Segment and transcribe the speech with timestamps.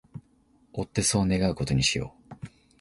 [0.73, 2.47] 追ってそう願う事にしよう